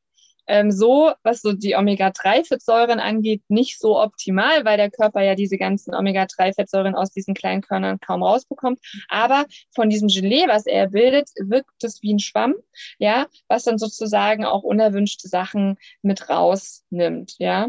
[0.47, 5.59] ähm, so, was so die Omega-3-Fettsäuren angeht, nicht so optimal, weil der Körper ja diese
[5.59, 8.81] ganzen Omega-3-Fettsäuren aus diesen kleinen Körnern kaum rausbekommt.
[9.09, 12.55] Aber von diesem Gelee, was er bildet, wirkt es wie ein Schwamm,
[12.99, 17.69] ja, was dann sozusagen auch unerwünschte Sachen mit rausnimmt, ja.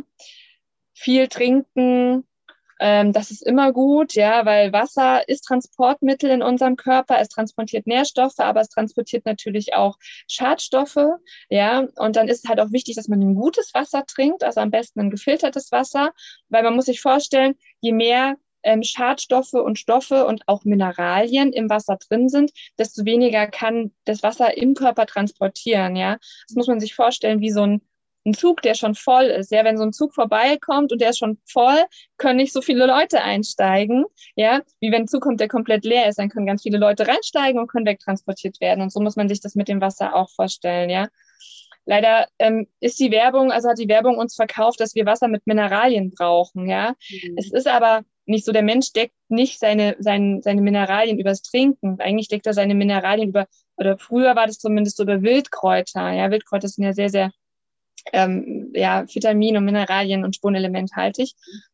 [0.94, 2.26] Viel trinken,
[2.80, 7.20] ähm, das ist immer gut, ja, weil Wasser ist Transportmittel in unserem Körper.
[7.20, 10.98] Es transportiert Nährstoffe, aber es transportiert natürlich auch Schadstoffe,
[11.50, 11.88] ja.
[11.98, 14.72] Und dann ist es halt auch wichtig, dass man ein gutes Wasser trinkt, also am
[14.72, 16.12] besten ein gefiltertes Wasser,
[16.50, 21.70] weil man muss sich vorstellen, je mehr ähm, Schadstoffe und Stoffe und auch Mineralien im
[21.70, 25.96] Wasser drin sind, desto weniger kann das Wasser im Körper transportieren.
[25.96, 27.82] Ja, das muss man sich vorstellen wie so ein
[28.28, 29.52] ein Zug, der schon voll ist.
[29.52, 31.84] Ja, wenn so ein Zug vorbeikommt und der ist schon voll,
[32.18, 34.06] können nicht so viele Leute einsteigen.
[34.36, 37.08] Ja, wie wenn ein Zug kommt, der komplett leer ist, dann können ganz viele Leute
[37.08, 38.82] reinsteigen und können wegtransportiert werden.
[38.82, 40.90] Und so muss man sich das mit dem Wasser auch vorstellen.
[40.90, 41.08] Ja,
[41.86, 45.48] leider ähm, ist die Werbung, also hat die Werbung uns verkauft, dass wir Wasser mit
[45.48, 46.68] Mineralien brauchen.
[46.68, 47.36] Ja, mhm.
[47.38, 52.00] es ist aber nicht so, der Mensch deckt nicht seine, seine, seine Mineralien übers Trinken.
[52.00, 56.12] Eigentlich deckt er seine Mineralien über, oder früher war das zumindest so über Wildkräuter.
[56.12, 57.32] Ja, Wildkräuter sind ja sehr, sehr
[58.14, 61.34] ähm, ja, Vitamin- und Mineralien- und Spurenelementhaltig.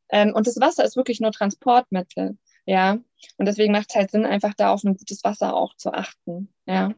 [0.10, 2.38] Ähm, und das Wasser ist wirklich nur Transportmittel.
[2.65, 3.00] Ja,
[3.38, 6.50] und deswegen macht es halt Sinn, einfach da auf ein gutes Wasser auch zu achten.
[6.65, 6.93] Ja.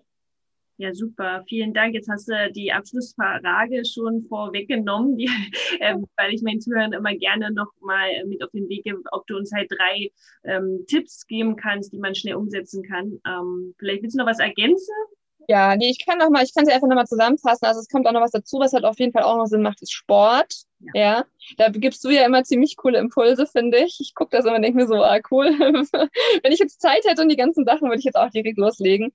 [0.78, 1.46] Ja, super.
[1.48, 1.94] Vielen Dank.
[1.94, 5.26] Jetzt hast du die Abschlussfrage schon vorweggenommen, die,
[5.80, 9.26] äh, weil ich meinen Zuhörern immer gerne noch mal mit auf den Weg gebe, ob
[9.28, 10.12] du uns halt drei
[10.44, 13.20] ähm, Tipps geben kannst, die man schnell umsetzen kann.
[13.26, 14.94] Ähm, vielleicht willst du noch was ergänzen?
[15.48, 17.66] Ja, nee, ich kann noch mal, ich kann sie einfach nochmal zusammenfassen.
[17.66, 19.62] Also es kommt auch noch was dazu, was halt auf jeden Fall auch noch Sinn
[19.62, 20.54] macht, ist Sport.
[20.80, 20.92] Ja.
[20.94, 21.26] ja.
[21.58, 23.98] Da gibst du ja immer ziemlich coole Impulse, finde ich.
[24.00, 25.48] Ich gucke das immer und denke mir so, ah, cool.
[26.44, 29.12] Wenn ich jetzt Zeit hätte und die ganzen Sachen, würde ich jetzt auch direkt loslegen.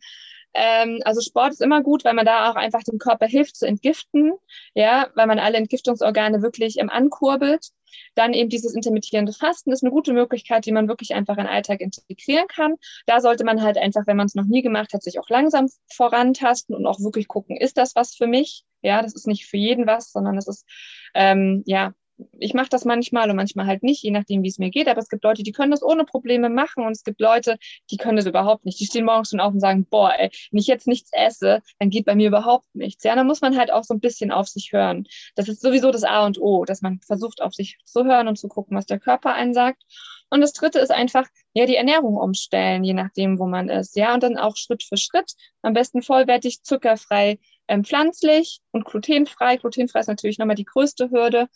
[0.54, 3.66] Ähm, also Sport ist immer gut, weil man da auch einfach dem Körper hilft zu
[3.66, 4.32] entgiften,
[4.74, 7.70] ja, weil man alle Entgiftungsorgane wirklich ähm, ankurbelt.
[8.14, 11.52] Dann eben dieses intermittierende Fasten ist eine gute Möglichkeit, die man wirklich einfach in den
[11.52, 12.76] Alltag integrieren kann.
[13.06, 15.68] Da sollte man halt einfach, wenn man es noch nie gemacht hat, sich auch langsam
[15.92, 18.64] vorantasten und auch wirklich gucken, ist das was für mich?
[18.82, 20.66] Ja, das ist nicht für jeden was, sondern es ist
[21.14, 21.92] ähm, ja
[22.38, 24.88] ich mache das manchmal und manchmal halt nicht, je nachdem, wie es mir geht.
[24.88, 27.56] Aber es gibt Leute, die können das ohne Probleme machen und es gibt Leute,
[27.90, 28.80] die können das überhaupt nicht.
[28.80, 31.90] Die stehen morgens schon auf und sagen, boah, ey, wenn ich jetzt nichts esse, dann
[31.90, 33.04] geht bei mir überhaupt nichts.
[33.04, 35.06] Ja, dann muss man halt auch so ein bisschen auf sich hören.
[35.34, 38.36] Das ist sowieso das A und O, dass man versucht, auf sich zu hören und
[38.36, 39.82] zu gucken, was der Körper einsagt.
[40.30, 43.96] Und das dritte ist einfach, ja, die Ernährung umstellen, je nachdem, wo man ist.
[43.96, 49.56] Ja, und dann auch Schritt für Schritt, am besten vollwertig, zuckerfrei, ähm, pflanzlich und glutenfrei.
[49.56, 51.48] Glutenfrei ist natürlich nochmal die größte Hürde.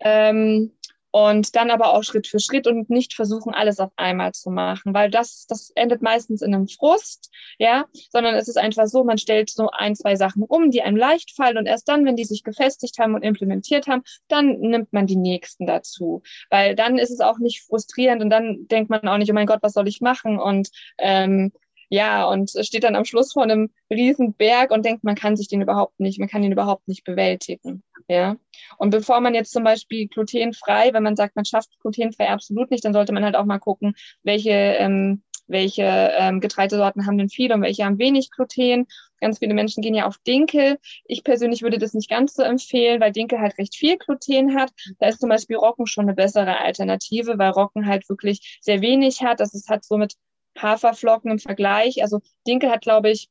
[0.00, 0.72] Ähm,
[1.12, 4.94] und dann aber auch Schritt für Schritt und nicht versuchen, alles auf einmal zu machen,
[4.94, 9.18] weil das, das endet meistens in einem Frust, ja, sondern es ist einfach so, man
[9.18, 12.24] stellt so ein, zwei Sachen um, die einem leicht fallen und erst dann, wenn die
[12.24, 17.10] sich gefestigt haben und implementiert haben, dann nimmt man die nächsten dazu, weil dann ist
[17.10, 19.88] es auch nicht frustrierend und dann denkt man auch nicht, oh mein Gott, was soll
[19.88, 21.52] ich machen und ähm,
[21.92, 25.48] ja, und steht dann am Schluss vor einem riesen Berg und denkt, man kann sich
[25.48, 27.82] den überhaupt nicht, man kann ihn überhaupt nicht bewältigen.
[28.10, 28.36] Ja.
[28.76, 32.84] Und bevor man jetzt zum Beispiel glutenfrei, wenn man sagt, man schafft glutenfrei absolut nicht,
[32.84, 33.94] dann sollte man halt auch mal gucken,
[34.24, 35.84] welche, ähm, welche
[36.18, 38.88] ähm, Getreidesorten haben denn viel und welche haben wenig Gluten.
[39.20, 40.78] Ganz viele Menschen gehen ja auf Dinkel.
[41.04, 44.72] Ich persönlich würde das nicht ganz so empfehlen, weil Dinkel halt recht viel Gluten hat.
[44.98, 49.22] Da ist zum Beispiel Roggen schon eine bessere Alternative, weil Roggen halt wirklich sehr wenig
[49.22, 49.38] hat.
[49.38, 50.16] Das ist, hat somit
[50.58, 52.02] Haferflocken im Vergleich.
[52.02, 53.28] Also Dinkel hat, glaube ich,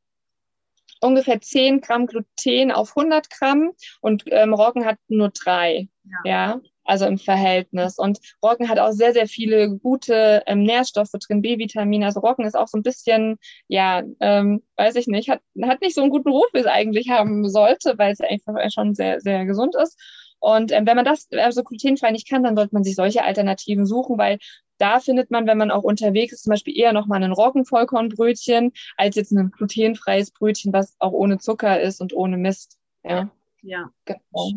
[1.01, 5.88] ungefähr 10 Gramm Gluten auf 100 Gramm und ähm, Roggen hat nur drei.
[6.03, 6.17] Ja.
[6.25, 6.62] ja.
[6.83, 7.97] also im Verhältnis.
[7.97, 12.05] Und Roggen hat auch sehr, sehr viele gute ähm, Nährstoffe drin, B-Vitamine.
[12.05, 15.95] Also Roggen ist auch so ein bisschen, ja, ähm, weiß ich nicht, hat, hat nicht
[15.95, 19.45] so einen guten Ruf, wie es eigentlich haben sollte, weil es einfach schon sehr, sehr
[19.45, 19.97] gesund ist.
[20.39, 23.85] Und ähm, wenn man das also glutenfrei nicht kann, dann sollte man sich solche Alternativen
[23.85, 24.39] suchen, weil
[24.80, 29.15] da findet man, wenn man auch unterwegs ist, zum Beispiel eher nochmal ein Roggenvollkornbrötchen als
[29.15, 32.80] jetzt ein glutenfreies Brötchen, was auch ohne Zucker ist und ohne Mist.
[33.04, 33.30] Ja,
[33.62, 33.92] ja.
[34.06, 34.52] Genau.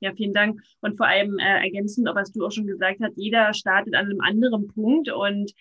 [0.00, 0.62] Ja, vielen Dank.
[0.80, 4.20] Und vor allem äh, ergänzend, was du auch schon gesagt hast, jeder startet an einem
[4.20, 5.52] anderen Punkt und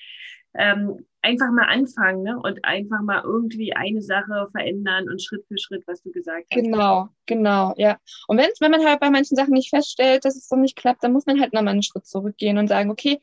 [0.53, 2.39] ähm, einfach mal anfangen ne?
[2.39, 6.61] und einfach mal irgendwie eine Sache verändern und Schritt für Schritt, was du gesagt hast.
[6.61, 7.97] Genau, genau, ja.
[8.27, 11.03] Und wenn's, wenn man halt bei manchen Sachen nicht feststellt, dass es so nicht klappt,
[11.03, 13.19] dann muss man halt nochmal einen Schritt zurückgehen und sagen, okay,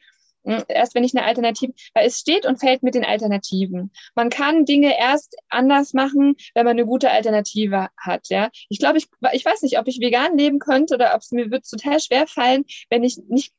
[0.68, 3.90] erst wenn ich eine Alternative, weil es steht und fällt mit den Alternativen.
[4.14, 8.50] Man kann Dinge erst anders machen, wenn man eine gute Alternative hat, ja.
[8.68, 11.50] Ich glaube, ich, ich weiß nicht, ob ich vegan leben könnte oder ob es mir
[11.50, 13.52] wird total schwer fallen, wenn ich nicht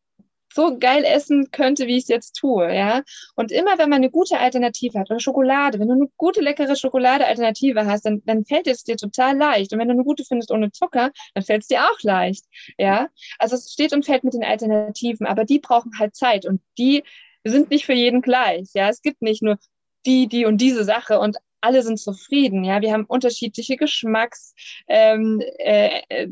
[0.57, 3.03] so geil essen könnte, wie ich es jetzt tue, ja.
[3.35, 6.75] Und immer, wenn man eine gute Alternative hat oder Schokolade, wenn du eine gute, leckere
[6.75, 9.71] Schokolade-Alternative hast, dann, dann fällt es dir total leicht.
[9.71, 12.43] Und wenn du eine gute findest ohne Zucker, dann fällt es dir auch leicht,
[12.79, 13.07] ja.
[13.37, 17.03] Also es steht und fällt mit den Alternativen, aber die brauchen halt Zeit und die
[17.43, 18.89] sind nicht für jeden gleich, ja.
[18.89, 19.59] Es gibt nicht nur
[20.07, 22.81] die, die und diese Sache und alle sind zufrieden, ja.
[22.81, 24.55] Wir haben unterschiedliche Geschmacks,
[24.87, 26.27] ähm, äh,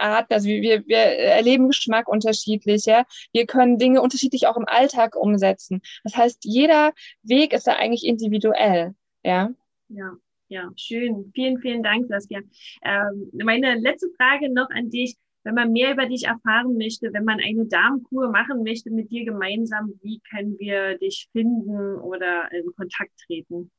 [0.00, 3.04] äh Arten, also wir, wir erleben Geschmack unterschiedlich, ja.
[3.32, 5.80] Wir können Dinge unterschiedlich auch im Alltag umsetzen.
[6.04, 9.50] Das heißt, jeder Weg ist da eigentlich individuell, ja.
[9.88, 10.12] Ja,
[10.48, 11.30] ja, schön.
[11.34, 12.40] Vielen, vielen Dank, Saskia.
[12.82, 15.16] Ähm, meine letzte Frage noch an dich.
[15.42, 19.24] Wenn man mehr über dich erfahren möchte, wenn man eine Darmkur machen möchte mit dir
[19.24, 23.70] gemeinsam, wie können wir dich finden oder in Kontakt treten?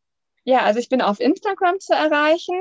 [0.43, 2.55] Ja, also ich bin auf Instagram zu erreichen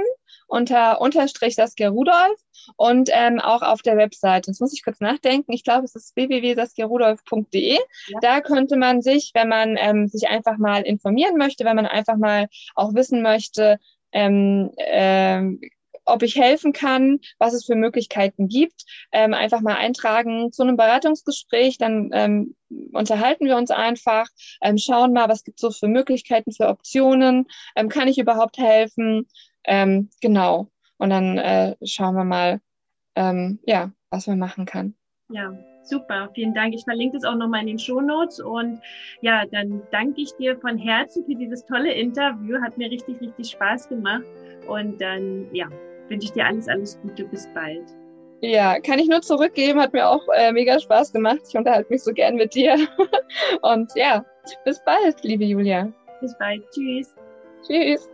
[0.46, 2.38] unter unterstrich Saskia Rudolf
[2.76, 4.50] und ähm, auch auf der Webseite.
[4.50, 5.52] Jetzt muss ich kurz nachdenken.
[5.52, 7.74] Ich glaube, es ist www.saskiarudolf.de.
[7.74, 8.18] Ja.
[8.20, 12.16] Da könnte man sich, wenn man ähm, sich einfach mal informieren möchte, wenn man einfach
[12.16, 13.78] mal auch wissen möchte,
[14.12, 15.60] ähm, ähm,
[16.12, 18.84] ob ich helfen kann, was es für Möglichkeiten gibt.
[19.12, 22.54] Ähm, einfach mal eintragen zu einem Beratungsgespräch, dann ähm,
[22.92, 24.26] unterhalten wir uns einfach,
[24.62, 27.46] ähm, schauen mal, was gibt es so für Möglichkeiten, für Optionen,
[27.76, 29.26] ähm, kann ich überhaupt helfen?
[29.64, 30.68] Ähm, genau.
[30.98, 32.60] Und dann äh, schauen wir mal,
[33.16, 34.94] ähm, ja, was man machen kann.
[35.30, 36.30] Ja, super.
[36.34, 36.74] Vielen Dank.
[36.74, 38.40] Ich verlinke das auch nochmal in den Shownotes.
[38.40, 38.80] Und
[39.20, 42.60] ja, dann danke ich dir von Herzen für dieses tolle Interview.
[42.60, 44.24] Hat mir richtig, richtig Spaß gemacht.
[44.68, 45.68] Und dann, ja,
[46.10, 47.24] wünsche ich dir alles, alles Gute.
[47.24, 47.84] Bis bald.
[48.42, 49.80] Ja, kann ich nur zurückgeben.
[49.80, 51.40] Hat mir auch äh, mega Spaß gemacht.
[51.48, 52.76] Ich unterhalte mich so gern mit dir.
[53.62, 54.24] Und ja,
[54.64, 55.92] bis bald, liebe Julia.
[56.20, 56.62] Bis bald.
[56.70, 57.14] Tschüss.
[57.66, 58.08] Tschüss.